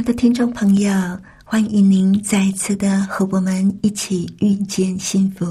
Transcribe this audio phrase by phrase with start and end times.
[0.00, 0.90] 亲爱的听众朋友，
[1.44, 5.46] 欢迎您再次的和我们一起遇见幸福。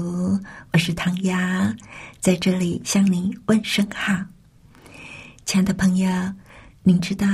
[0.72, 1.72] 我是唐雅，
[2.18, 4.12] 在这里向您问声好。
[5.44, 6.10] 亲爱的朋友，
[6.82, 7.28] 您知道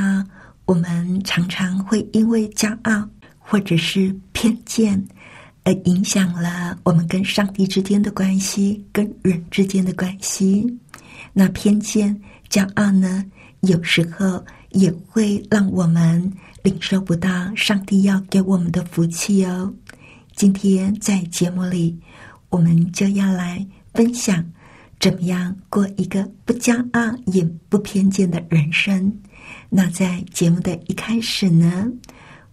[0.67, 5.03] 我们常常会因为骄傲或者是偏见，
[5.65, 10.67] 而影响了我们跟上帝之间的关系，跟人之间的关系。
[11.33, 12.15] 那偏见、
[12.51, 13.25] 骄傲呢，
[13.61, 16.31] 有时候也会让我们。
[16.67, 19.73] 领受不到上帝要给我们的福气哦。
[20.35, 21.97] 今天在节目里，
[22.49, 23.65] 我们就要来
[23.95, 24.45] 分享
[24.99, 29.17] 怎么样过一个不骄傲也不偏见的人生。
[29.71, 31.87] 那在节目的一开始呢，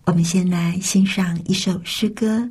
[0.05, 2.47] 我们先来欣赏一首诗歌。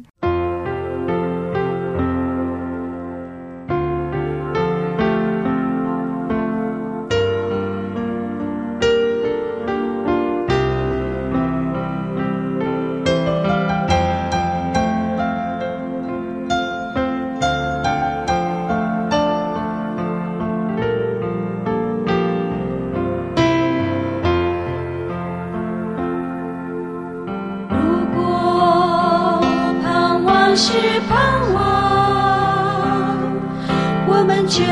[30.54, 30.72] 是
[31.08, 33.16] 盼望
[34.06, 34.62] 我们就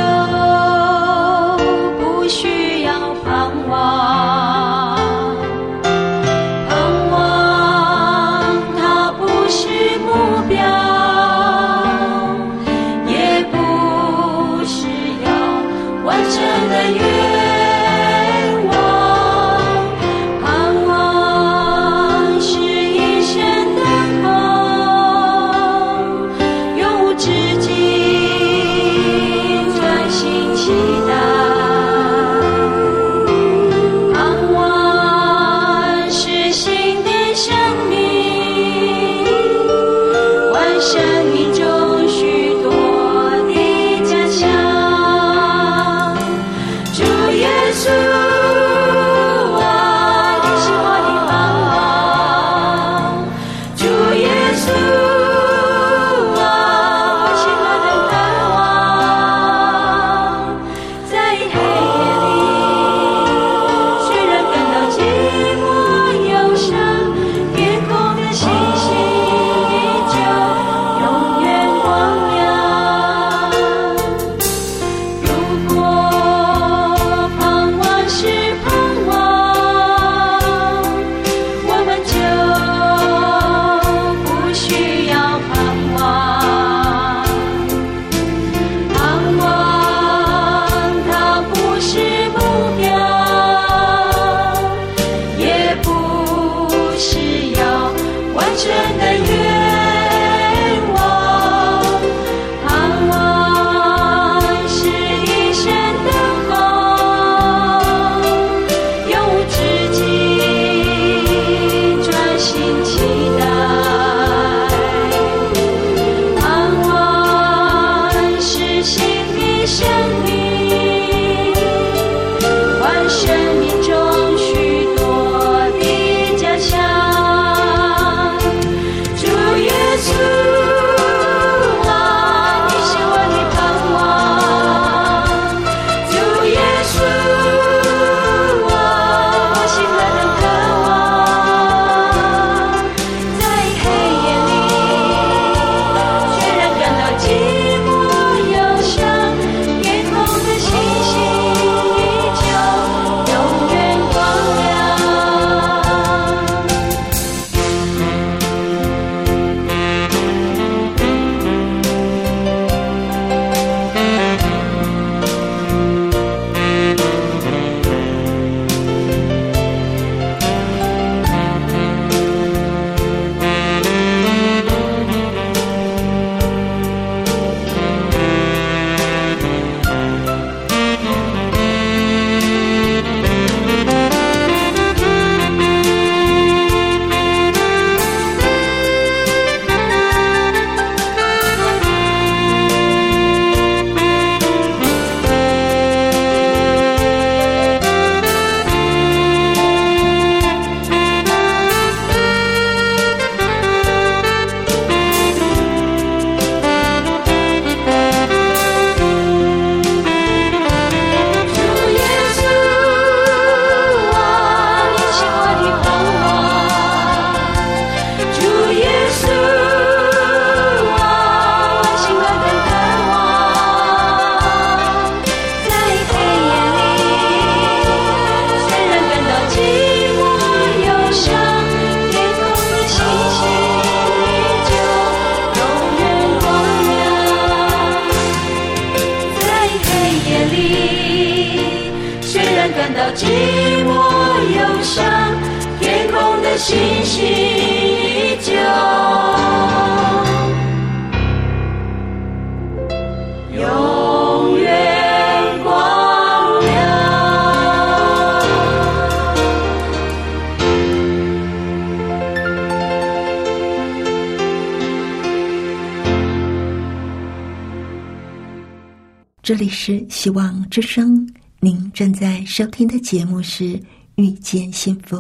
[269.51, 273.65] 这里是希望之声，您正在收听的节目是
[274.15, 275.17] 《遇见幸福》，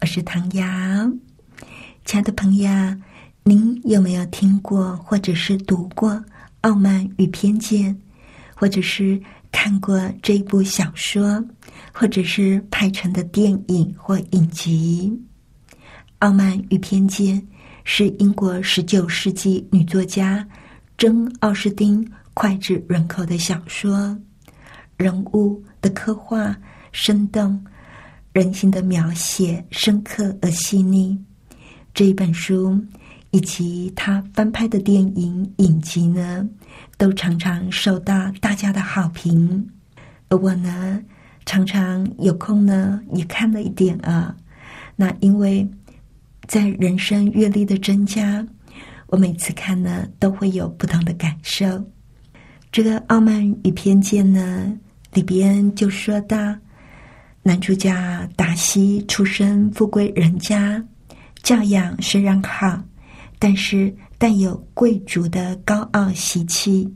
[0.00, 0.64] 我是唐瑶。
[2.06, 2.70] 亲爱的朋友，
[3.44, 6.12] 您有没有听过或者是读过
[6.62, 7.94] 《傲慢与偏见》，
[8.54, 9.20] 或者是
[9.50, 11.44] 看过这一部小说，
[11.92, 15.12] 或者是拍成的电影或影集？
[16.20, 17.38] 《傲慢与偏见》
[17.84, 20.48] 是英国十九世纪女作家
[20.96, 22.02] 珍·奥斯汀
[22.34, 24.18] 脍炙人口的小说，
[24.96, 26.56] 人物的刻画
[26.90, 27.62] 生动，
[28.32, 31.18] 人性的描写深刻而细腻。
[31.94, 32.80] 这一本书
[33.32, 36.48] 以及他翻拍的电影影集呢，
[36.96, 39.70] 都常常受到大家的好评。
[40.28, 41.02] 而我呢，
[41.44, 44.34] 常常有空呢也看了一点啊。
[44.96, 45.68] 那因为
[46.46, 48.46] 在人生阅历的增加，
[49.08, 51.84] 我每次看呢都会有不同的感受。
[52.72, 54.72] 这个《傲慢与偏见》呢，
[55.12, 56.56] 里边就说到，
[57.42, 57.92] 男主角
[58.34, 60.82] 达西出身富贵人家。
[61.42, 62.82] 教养虽然好，
[63.38, 66.90] 但是带有贵族的高傲习气。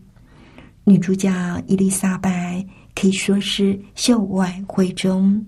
[0.84, 1.31] 女主角
[1.67, 2.64] 伊丽莎白
[2.94, 5.44] 可以说是秀外慧中，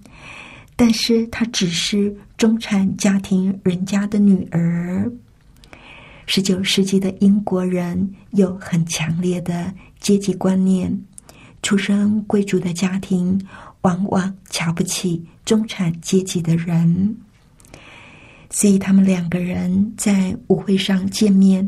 [0.77, 5.11] 但是她只是中产家庭人家的女儿。
[6.31, 10.95] 十九世纪的英国人有很强烈的阶级观念，
[11.63, 13.41] 出身贵族的家庭
[13.81, 17.17] 往往瞧不起中产阶级的人。
[18.51, 21.67] 所以他们两个人在舞会上见面，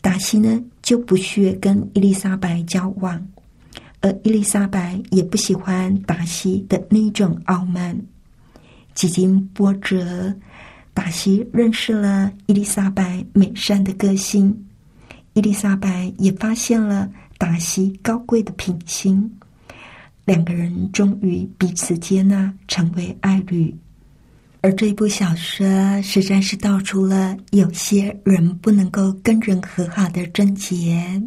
[0.00, 3.28] 达西呢就不屑跟伊丽莎白交往，
[4.00, 7.94] 而伊丽莎白也不喜欢达西的那种傲慢。
[8.94, 10.34] 几经波折，
[10.94, 14.56] 达西认识了伊丽莎白美善的个性，
[15.34, 19.28] 伊丽莎白也发现了达西高贵的品性，
[20.24, 23.74] 两个人终于彼此接纳，成为爱侣。
[24.60, 31.22] 而这部小说实在是道出了有些人不能够跟人和好的症结。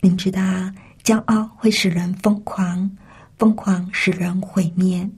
[0.00, 0.42] 您知道，
[1.02, 2.90] 骄傲会使人疯狂，
[3.38, 5.08] 疯狂使人毁灭。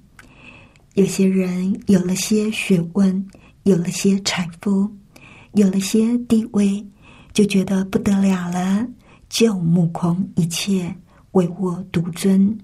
[0.95, 3.27] 有些人有了些学问，
[3.67, 4.89] 有了些财富，
[5.55, 6.87] 有了些地位，
[7.33, 8.87] 就觉得不得了了，
[9.29, 10.95] 就目空一切，
[11.33, 12.57] 唯我独尊，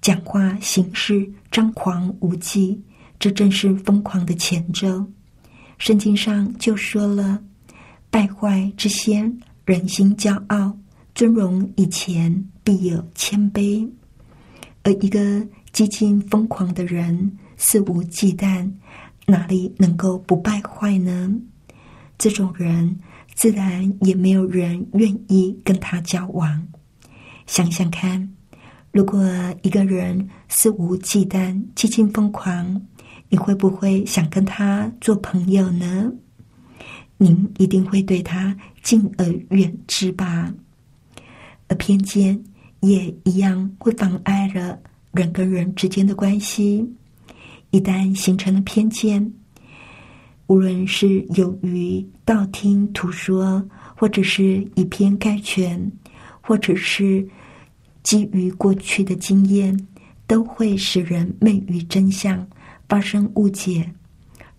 [0.00, 2.82] 讲话行事张狂无忌。
[3.18, 5.04] 这正是疯狂的前奏。
[5.76, 7.38] 圣经上就说了
[8.08, 10.74] ：“败坏之先，人心骄傲；
[11.14, 13.86] 尊荣以前，必有谦卑。”
[14.82, 18.70] 而一个激进疯狂的人，肆无忌惮，
[19.26, 21.30] 哪里能够不败坏呢？
[22.16, 22.98] 这种人，
[23.34, 26.66] 自然也没有人愿意跟他交往。
[27.46, 28.32] 想想看，
[28.92, 29.22] 如果
[29.62, 32.80] 一个人肆无忌惮、激进疯狂，
[33.28, 36.12] 你会不会想跟他做朋友呢？
[37.18, 40.52] 您一定会对他敬而远之吧。
[41.68, 42.40] 而偏见
[42.80, 44.78] 也一样会妨碍了
[45.12, 46.88] 人跟人之间的关系。
[47.76, 49.30] 一旦形成了偏见，
[50.46, 53.62] 无论是由于道听途说，
[53.94, 55.92] 或者是以偏概全，
[56.40, 57.28] 或者是
[58.02, 59.78] 基于过去的经验，
[60.26, 62.48] 都会使人昧于真相。
[62.88, 63.92] 发生误解，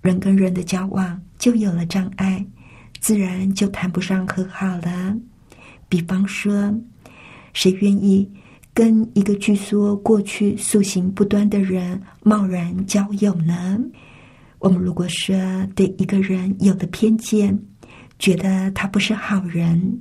[0.01, 2.45] 人跟人的交往就有了障碍，
[2.99, 5.17] 自然就谈不上和好了。
[5.89, 6.71] 比方说，
[7.51, 8.29] 谁愿意
[8.77, 13.79] 跟一个据说过去素行不端的人贸然交友呢？
[14.59, 15.35] 我们如果说
[15.73, 17.57] 对一个人有了偏见，
[18.19, 19.99] 觉得他不是好人，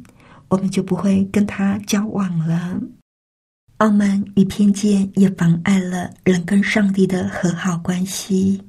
[0.48, 2.78] 我们就不会跟他交往了。
[3.78, 8.60] 傲慢与偏见也妨碍了人跟上帝的和好关系。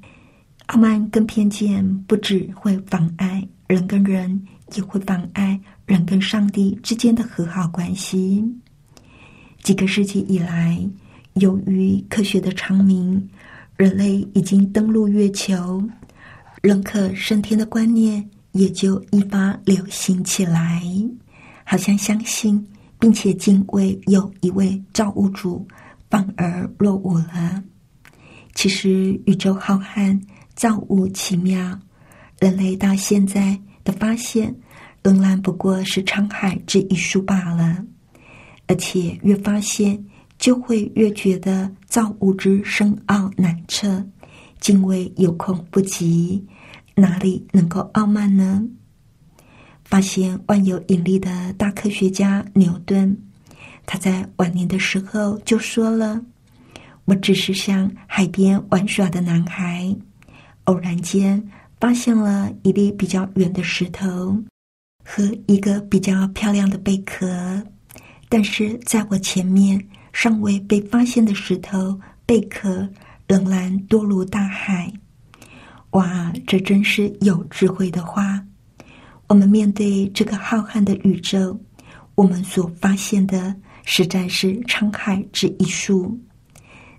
[0.67, 4.41] 傲慢跟偏见不只会妨碍人跟人，
[4.73, 8.41] 也会妨碍人跟上帝之间的和好关系。
[9.67, 10.79] 几个世纪以来，
[11.33, 13.29] 由于科学的昌明，
[13.75, 15.83] 人类已经登陆月球，
[16.61, 20.81] 人可升天的观念也就一发流行起来，
[21.65, 22.65] 好像相信。
[22.97, 25.67] 并且敬畏有一位造物主
[26.09, 27.61] 反而落伍了。
[28.55, 30.17] 其实宇宙浩瀚，
[30.55, 31.77] 造物奇妙，
[32.39, 34.55] 人类到现在的发现，
[35.03, 37.85] 仍然不过是沧海之一粟罢了。
[38.67, 40.05] 而且越发现，
[40.37, 44.05] 就会越觉得造物之深奥难测，
[44.59, 46.45] 敬畏有空不及，
[46.95, 48.63] 哪里能够傲慢呢？
[49.85, 53.17] 发现万有引力的大科学家牛顿，
[53.85, 56.21] 他在晚年的时候就说了
[57.05, 59.95] ：“我只是像海边玩耍的男孩，
[60.65, 61.41] 偶然间
[61.79, 64.37] 发现了一粒比较圆的石头
[65.05, 67.63] 和一个比较漂亮的贝壳，
[68.29, 69.81] 但是在我前面
[70.13, 72.87] 尚未被发现的石头、贝壳
[73.27, 74.91] 仍然多如大海。”
[75.91, 78.43] 哇，这真是有智慧的话。
[79.27, 81.57] 我们面对这个浩瀚的宇宙，
[82.15, 86.17] 我们所发现的实在是沧海之一粟。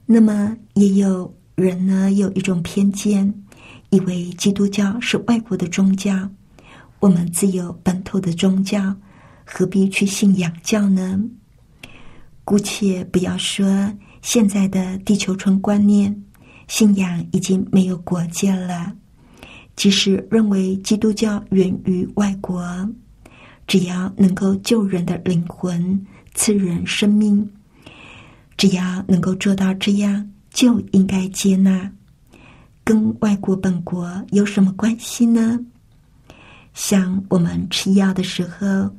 [0.07, 3.33] 那么，也有人呢有一种偏见，
[3.91, 6.29] 以为基督教是外国的宗教，
[6.99, 8.95] 我们自有本土的宗教，
[9.51, 11.19] 何必去信仰教呢？
[12.45, 13.91] 姑且不要说
[14.21, 16.15] 现在的地球村观念，
[16.67, 18.93] 信仰已经没有国界了。
[19.75, 22.63] 即使认为基督教源于外国，
[23.67, 27.51] 只要能够救人的灵魂、赐人生命，
[28.57, 31.91] 只要能够做到这样，就应该接纳。
[32.85, 35.59] 跟外国本国有什么关系呢？
[36.75, 38.91] 像我们吃药的时候，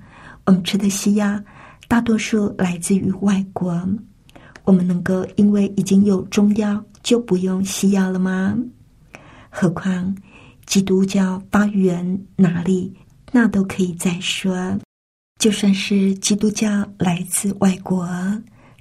[0.49, 1.39] 我们吃的西药
[1.87, 3.87] 大多数来自于外国，
[4.63, 8.57] 我们能够因为已经有中药就不用西药了吗？
[9.51, 10.17] 何况。
[10.65, 12.91] 基督教发源哪里？
[13.31, 14.75] 那都可以再说。
[15.39, 18.09] 就算是基督教来自外国，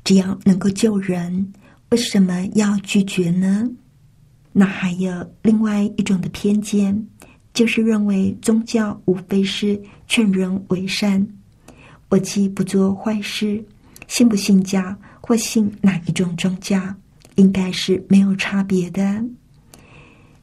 [0.05, 1.53] 只要能够救人，
[1.91, 3.69] 为什么要拒绝呢？
[4.53, 7.07] 那还有另外一种的偏见，
[7.53, 11.27] 就是认为宗教无非是劝人为善。
[12.09, 13.63] 我既不做坏事，
[14.07, 16.81] 信不信教或信哪一种宗教，
[17.35, 19.25] 应该是没有差别的。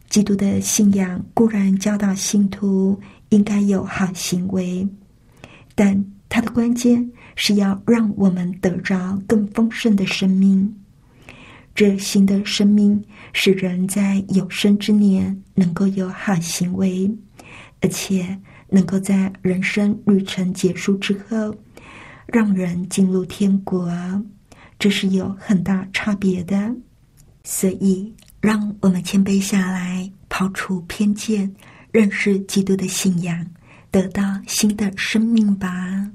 [0.09, 2.97] 基督的信仰固然教导信徒
[3.29, 4.87] 应该有好行为，
[5.73, 10.73] 但它的关键是要让我们得着更丰盛的生命。
[11.73, 13.03] 这新的生命
[13.33, 17.11] 使人在有生之年能够有好行为，
[17.81, 18.39] 而且
[18.75, 21.55] 能够在人生旅程结束之后，
[22.27, 23.89] 让人进入天国。
[24.77, 26.75] 这是有很大差别的，
[27.45, 28.13] 所以。
[28.41, 31.51] 让我们谦卑下来，抛除偏见，
[31.91, 33.43] 认识基督的信仰，
[33.89, 36.07] 得到新的生命吧。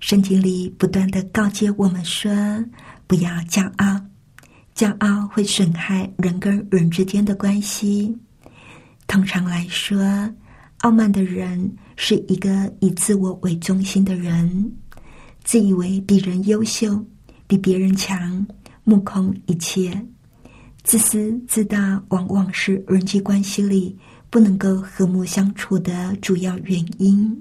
[0.00, 2.32] 圣经里不断的告诫我们说
[3.06, 4.00] ：“不要骄傲，
[4.74, 8.16] 骄傲会损害人跟人之间的关系。
[9.06, 9.98] 通常来说，
[10.82, 14.72] 傲慢的人是一个以自我为中心的人，
[15.44, 17.04] 自以为比人优秀，
[17.46, 18.44] 比别人强，
[18.82, 19.90] 目空一切。”
[20.82, 23.96] 自私自大，往往是人际关系里
[24.28, 27.40] 不能够和睦相处的主要原因。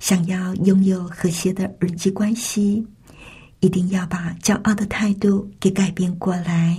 [0.00, 2.84] 想要拥有和谐的人际关系，
[3.60, 6.76] 一定要把骄傲的态度给改变过来。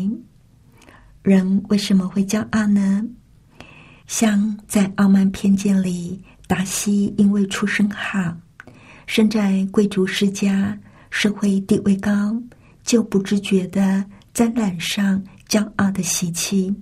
[1.23, 3.05] 人为什么会骄傲呢？
[4.09, 8.35] 像在傲慢偏见里，达西因为出身好，
[9.05, 10.75] 生在贵族世家，
[11.11, 12.35] 社会地位高，
[12.83, 14.03] 就不自觉的。
[14.33, 16.73] 沾染上骄傲的习气，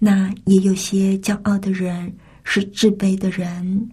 [0.00, 3.88] 那也有些骄傲的人是自卑的人，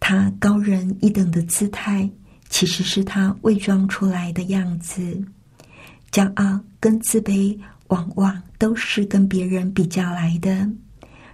[0.00, 2.10] 他高人一等的姿态，
[2.48, 5.22] 其实是他伪装出来的样子。
[6.10, 7.56] 骄傲跟自卑
[7.88, 10.68] 往往都是跟别人比较来的，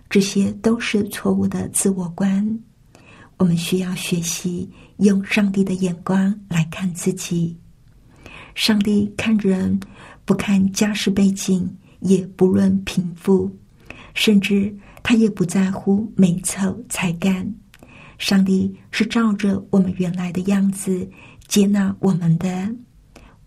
[0.09, 2.59] 这些都是错误的自我观。
[3.39, 7.57] 我们需要学习用上帝的眼光来看自己，
[8.55, 9.79] 上帝看人。
[10.25, 13.49] 不看家世背景，也不论贫富，
[14.13, 17.55] 甚至他也不在乎美丑才干。
[18.19, 21.09] 上帝是照着我们原来的样子
[21.47, 22.75] 接纳我们的，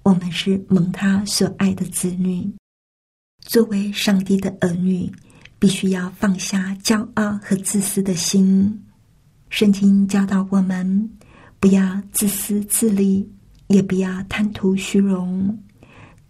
[0.03, 2.49] 我们是蒙他所爱的子女。
[3.41, 5.11] 作为上帝的儿女，
[5.59, 8.81] 必须要放下骄傲和自私的心。
[9.49, 11.09] 圣经教导我们，
[11.59, 13.29] 不要自私自利，
[13.67, 15.57] 也不要贪图虚荣。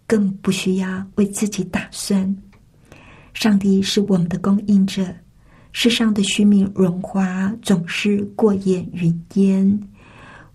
[0.06, 2.36] 更不需要为自己打算。
[3.32, 5.06] 上帝是我们的供应者，
[5.70, 9.80] 世上的虚名荣华总是过眼云烟。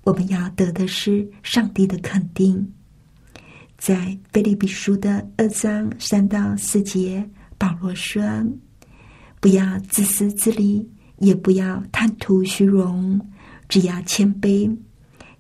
[0.04, 2.70] 我们要得的是上帝的肯定。
[3.78, 7.26] 在菲利比书的二章三到四节，
[7.58, 8.22] 保罗说
[9.46, 13.22] ：“不要自私自利，也不要贪图虚荣，
[13.70, 14.76] 只要谦卑，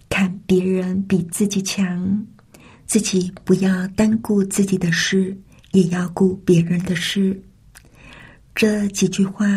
[0.08, 2.24] 看别人比自己强，
[2.86, 5.36] 自己不要单顾自己的事，
[5.72, 7.42] 也要顾别人的事。”
[8.54, 9.48] 这几句话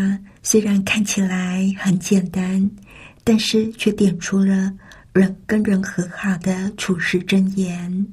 [0.43, 2.71] 虽然看起来很简单，
[3.23, 4.73] 但是却点出了
[5.13, 8.07] 人跟人和好的处事真言。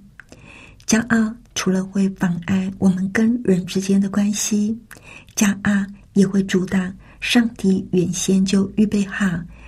[0.86, 4.77] 骄傲除了会妨碍我们跟人之间的关系，
[5.34, 6.91] 骄傲也会阻挡
[7.22, 9.25] 上帝原先就预备好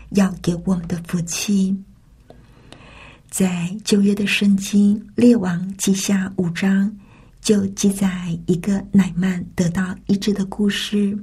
[0.09, 1.77] 要给我们的福气。
[3.29, 6.91] 在旧约的圣经列王记下五章，
[7.41, 11.17] 就记载一个乃曼得到医治的故事，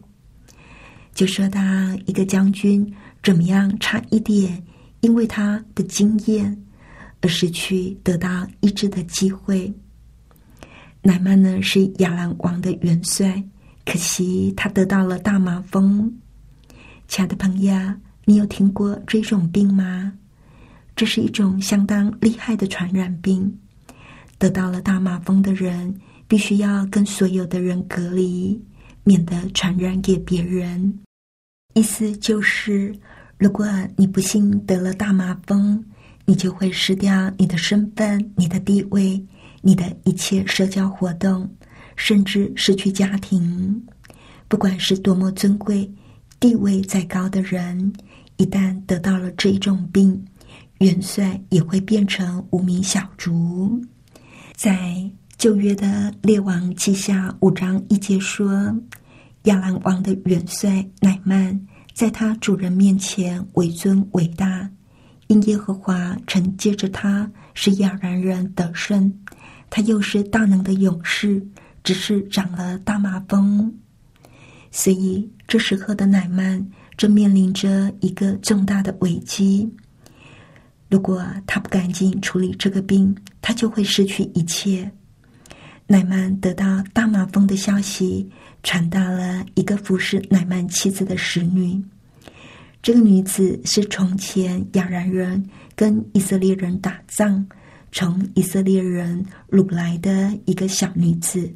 [1.14, 1.60] 就说到
[2.06, 2.86] 一个将军
[3.22, 4.62] 怎么样差一点，
[5.00, 6.56] 因为他的经验
[7.22, 9.72] 而失去得到医治的机会。
[11.00, 13.42] 乃曼呢是亚兰王的元帅，
[13.84, 16.12] 可惜他得到了大麻风。
[17.06, 17.74] 亲爱的朋友，
[18.24, 20.12] 你有听过这种病吗？
[20.96, 23.58] 这是一种相当厉害的传染病。
[24.38, 25.94] 得到了大麻风的人，
[26.26, 28.60] 必须要跟所有的人隔离，
[29.04, 31.00] 免得传染给别人。
[31.74, 32.94] 意思就是，
[33.36, 33.66] 如果
[33.96, 35.84] 你不幸得了大麻风，
[36.24, 39.24] 你就会失掉你的身份、你的地位。
[39.66, 41.48] 你的一切社交活动，
[41.96, 43.82] 甚至失去家庭，
[44.48, 45.90] 不管是多么尊贵、
[46.38, 47.92] 地位再高的人，
[48.36, 50.24] 一旦得到了这一种病，
[50.78, 53.80] 元帅也会变成无名小卒。
[54.54, 58.52] 在旧约的列王记下五章一节说，
[59.44, 61.60] 亚兰王的元帅乃曼，
[61.92, 64.70] 在他主人面前为尊伟大，
[65.26, 69.12] 因耶和华承接着他使亚兰人得胜。
[69.70, 71.44] 他又是大能的勇士，
[71.84, 73.72] 只是长了大麻风，
[74.72, 76.66] 所以这时候的乃曼
[76.96, 79.70] 正面临着一个重大的危机。
[80.88, 84.90] 如果他不赶紧处理这个病，他就会失去一切。
[85.86, 88.26] 乃曼得到大麻风的消息
[88.62, 91.78] 传到了一个服侍乃曼妻子的使女，
[92.82, 97.46] 这个女子是从前亚然人跟以色列人打仗。
[97.96, 101.48] 从以色列人掳来的一个小女子，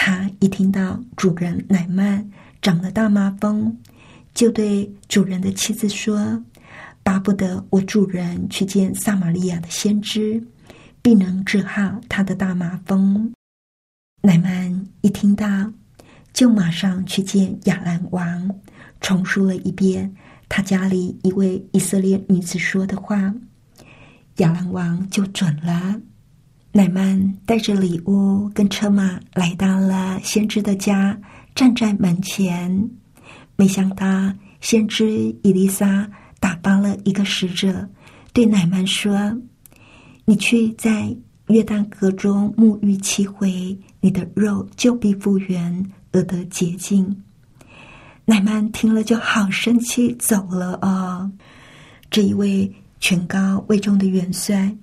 [0.00, 2.24] 他一听到主人乃曼
[2.62, 3.76] 长了大麻风，
[4.32, 6.40] 就对主人的妻子说
[7.02, 10.40] ：“巴不得我主人去见撒玛利亚的先知，
[11.02, 13.32] 必能治好他的大麻风。”
[14.22, 15.72] 乃曼一听到，
[16.32, 18.48] 就马上去见亚兰王，
[19.00, 20.14] 重述了一遍
[20.48, 23.34] 他家里一位以色列女子说的话。
[24.36, 26.00] 亚兰王就准了，
[26.70, 31.18] 乃曼带着礼物跟车马来到了先知的家，
[31.54, 32.90] 站在门前。
[33.56, 34.06] 没想到
[34.60, 37.88] 先知伊丽莎打发了一个使者，
[38.32, 39.36] 对乃曼说
[40.26, 41.16] ：“你去在
[41.48, 47.24] 约旦河中沐浴七回，你的肉就必复原，而得洁净。”
[48.26, 51.32] 乃曼听了就好生气，走了哦。
[52.10, 52.70] 这一位。
[53.00, 54.76] 权高位重的元帅，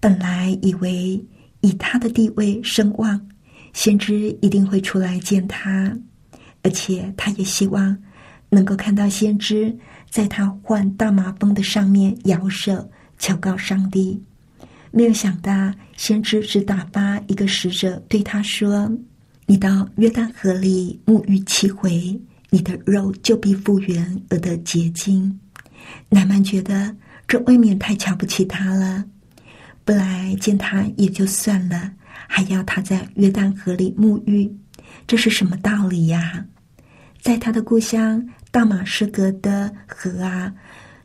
[0.00, 1.22] 本来以为
[1.60, 3.20] 以他的地位声望，
[3.72, 5.96] 先知一定会出来见他，
[6.62, 7.96] 而且他也希望
[8.48, 9.76] 能够看到先知
[10.08, 14.22] 在他患大麻风的上面摇手求告上帝。
[14.90, 18.90] 没有想到，先知只打发一个使者对他说
[19.46, 22.18] ：“你到约旦河里沐浴七回，
[22.50, 25.38] 你的肉就必复原而得洁净。”
[26.08, 26.94] 乃曼觉得。
[27.30, 29.04] 这未免太瞧不起他了，
[29.88, 31.90] 不来见他也就算了，
[32.26, 34.54] 还要他在约旦河里沐浴，
[35.06, 36.44] 这是什么道理呀？
[37.22, 40.52] 在他的故乡大马士革的河啊，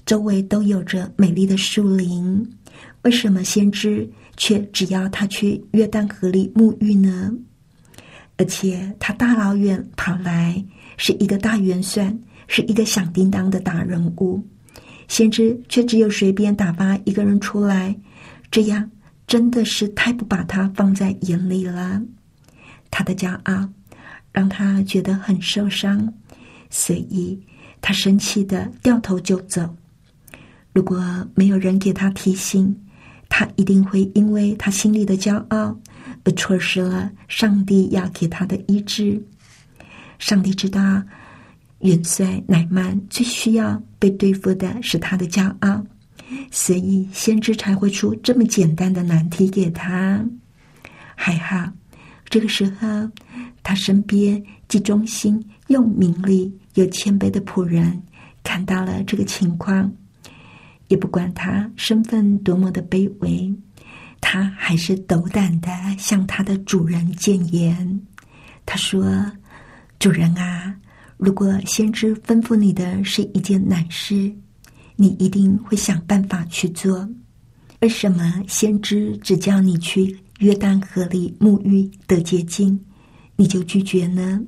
[0.06, 2.46] 周围都有着美丽的树林，
[3.04, 7.32] 为什么先知却只要他去约旦河里沐浴呢？
[8.36, 10.62] 而且他大老远跑来，
[10.98, 12.14] 是一个大元帅，
[12.50, 14.46] 是一个响叮当的大人物。
[15.08, 17.96] 先知却只有随便打发一个人出来，
[18.54, 18.88] 这样
[19.26, 22.00] 真的是太不把他放在眼里了。
[22.92, 23.68] 他的骄傲
[24.32, 26.08] 让他觉得很受伤，
[26.70, 27.42] 所以
[27.82, 29.68] 他生气的掉头就走。
[30.72, 32.80] 如果没有人给他提醒，
[33.28, 35.76] 他一定会因为他心里的骄傲
[36.24, 39.20] 而错失了上帝要给他的医治。
[40.20, 41.02] 上帝知道。
[41.80, 45.86] 元帅乃曼最需要被对付的是他的骄傲，
[46.52, 50.24] 所以先知才会出这么简单的难题给他。
[51.16, 51.72] 还好，
[52.30, 52.88] 这个时候
[53.62, 58.02] 他身边既忠心又明利又谦卑的仆人
[58.44, 59.92] 看到了这个情况，
[60.88, 63.54] 也不管他身份多么的卑微，
[64.20, 68.02] 他还是斗胆的向他的主人谏言。
[68.66, 69.26] 他说
[70.00, 70.76] ：“主人啊，
[71.18, 74.34] 如果先知吩咐你的是一件难事，
[74.96, 77.08] 你一定会想办法去做。
[77.82, 82.80] 为什么先知只叫你去约旦河里沐浴得洁净，
[83.36, 84.42] 你就拒绝呢？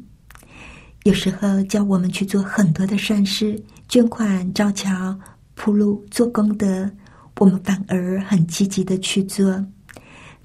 [1.04, 5.18] 有时候叫我们去做很多的善事，捐款、造桥、
[5.54, 6.90] 铺路、做功德，
[7.38, 9.66] 我们反而很积极的去做。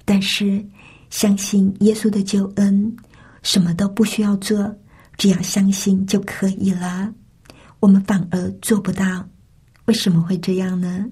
[0.05, 0.63] 但是
[1.09, 2.95] 相信耶稣的救恩。”
[3.43, 4.71] 什么都不需要做，
[5.17, 7.11] 只要相信就可以了。
[7.79, 9.27] 我们反而做不到，
[9.91, 11.05] 为什么会这样呢？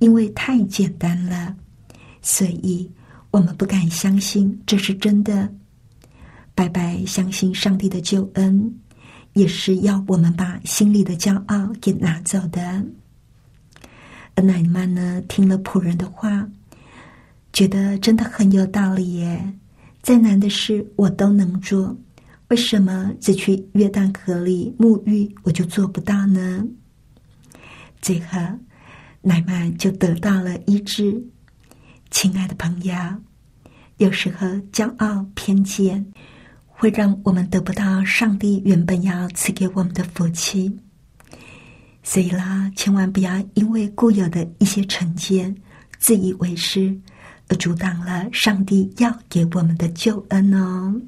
[0.00, 1.56] 因为太简单了，
[2.20, 2.86] 所以
[3.30, 5.50] 我们不敢相信这是真的。
[6.54, 8.70] 白白相信上帝的救恩，
[9.32, 12.84] 也是要我们把心里的骄傲给拿走的。
[14.34, 16.46] 而奶曼呢，听了仆人的话，
[17.54, 19.54] 觉得真的很有道理耶。
[20.02, 21.96] 再难的事我都能做，
[22.48, 26.62] 为什么只去约旦河里沐浴我就做不到呢？
[28.00, 28.38] 最后，
[29.20, 31.22] 奶妈就得到了医治。
[32.10, 32.94] 亲爱的朋友，
[33.98, 36.04] 有时候骄傲偏见
[36.66, 40.74] 会让我们得不到上帝原本要赐给我们的福气，
[42.02, 45.54] 所以啦，千万不要因为固有的一些成见，
[45.98, 46.98] 自以为是。
[47.50, 51.00] 而阻挡了上帝要给我们的救恩哦。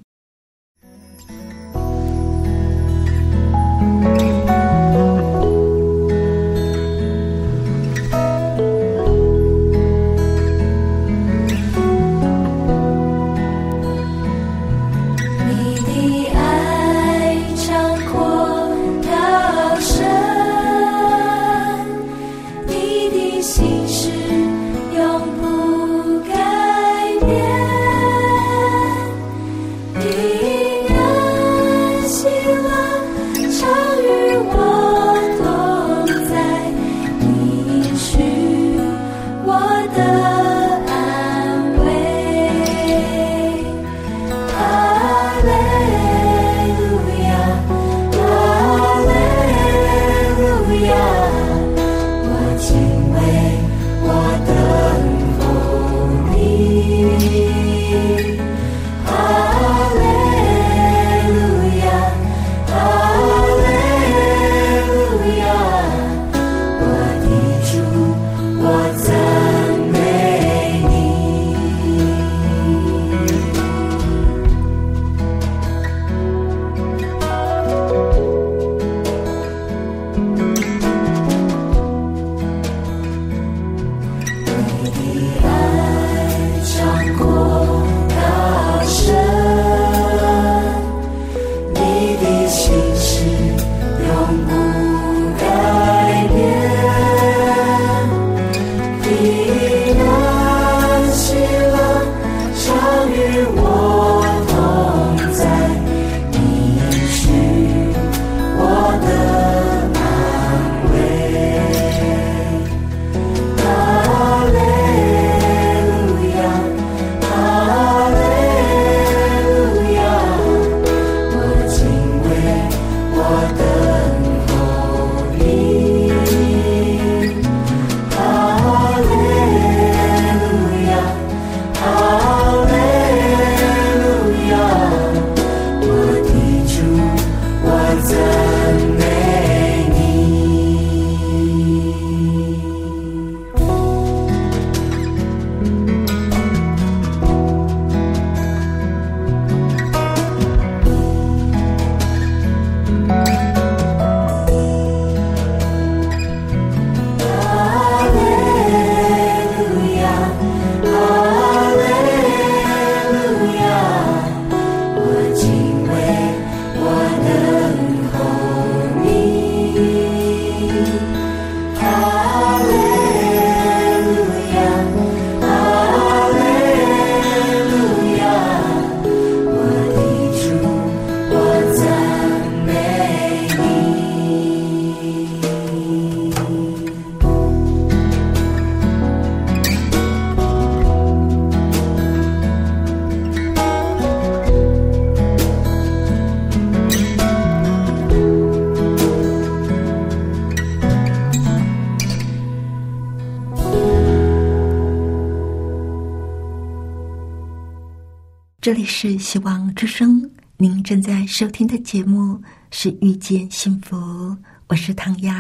[208.61, 212.39] 这里是希望之声，您正在收听的节目
[212.71, 215.33] 是遇见幸福，我是唐瑶。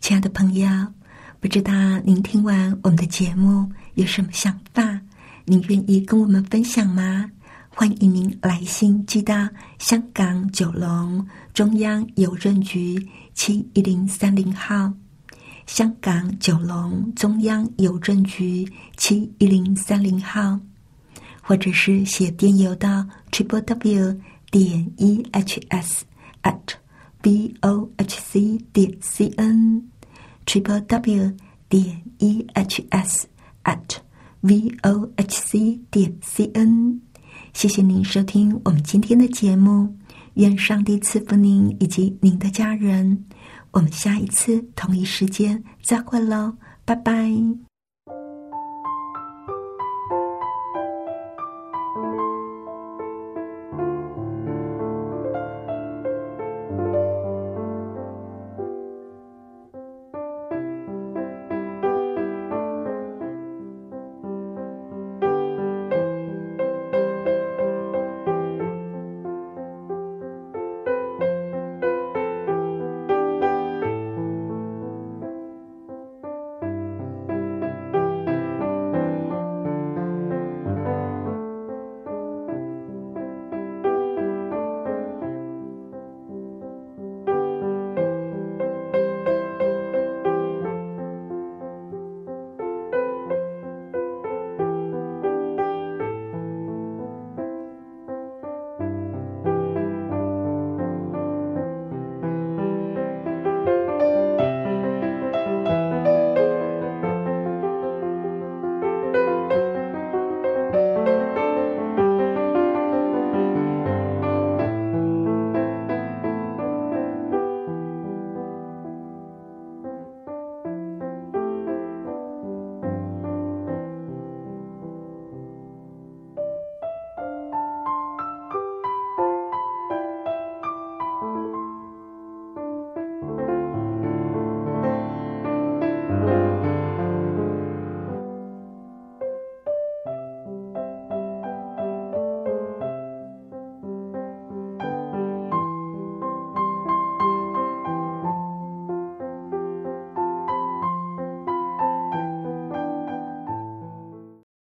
[0.00, 0.68] 亲爱的朋友，
[1.38, 5.00] 不知道您听完我们的节目有什么想法？
[5.44, 7.30] 您愿意跟我们分享吗？
[7.68, 14.92] 欢迎您来信寄到香港九龙中央邮政局七一零三零号，
[15.66, 20.58] 香港九龙中央邮政局七一零三零号。
[21.46, 26.04] 或者是写电邮到 triple w 点 e h s
[26.42, 26.74] at
[27.22, 29.80] b o h c 点 c n
[30.44, 31.32] triple w
[31.68, 33.28] 点 e h s
[33.62, 33.96] at
[34.40, 37.00] v o h c 点 c n。
[37.52, 39.96] 谢谢您收听我们今天的节目，
[40.34, 43.24] 愿上帝赐福您以及您的家人。
[43.70, 47.30] 我们下一次同一时间再会喽，拜拜。